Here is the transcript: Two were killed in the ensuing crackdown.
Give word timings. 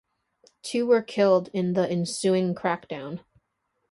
Two 0.63 0.87
were 0.87 1.03
killed 1.03 1.49
in 1.53 1.73
the 1.73 1.87
ensuing 1.87 2.55
crackdown. 2.55 3.19